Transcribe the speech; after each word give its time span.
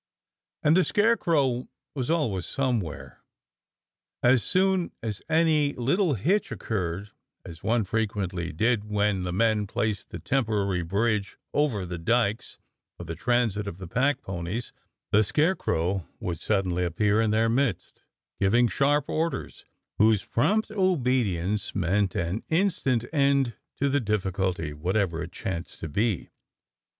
And 0.63 0.75
the 0.75 0.83
Scarecrow 0.83 1.67
was 1.93 2.09
always 2.09 2.47
somewhere. 2.47 3.21
As 4.23 4.41
soon 4.41 4.91
as 5.03 5.21
any 5.29 5.73
little 5.73 6.15
hitch 6.15 6.51
occurred— 6.51 7.11
as 7.45 7.61
one 7.61 7.83
frequently 7.83 8.47
THE 8.51 8.55
SCARECROW'S 8.57 8.83
LEGION 8.83 8.87
203 8.87 8.87
did 8.91 8.95
when 8.95 9.23
the 9.25 9.31
men 9.31 9.67
placed 9.67 10.09
the 10.09 10.17
temporary 10.17 10.81
bridge 10.81 11.37
over 11.53 11.85
the 11.85 11.99
dykes 11.99 12.57
for 12.97 13.03
the 13.03 13.13
transit 13.13 13.67
of 13.67 13.77
the 13.77 13.85
pack 13.85 14.23
ponies— 14.23 14.73
the 15.11 15.21
Scare 15.23 15.55
crow 15.55 16.07
would 16.19 16.39
suddenly 16.39 16.83
appear 16.83 17.21
in 17.21 17.29
their 17.29 17.47
midst, 17.47 18.01
giving 18.39 18.67
sharp 18.69 19.07
orders, 19.07 19.65
whose 19.99 20.23
prompt 20.25 20.71
obedience 20.71 21.75
meant 21.75 22.15
an 22.15 22.41
instant 22.49 23.05
end 23.13 23.53
to 23.79 23.87
the 23.87 23.99
difficulty, 24.01 24.73
wdiatever 24.73 25.23
it 25.23 25.31
chanced 25.31 25.79
to 25.79 25.87
be. 25.87 26.31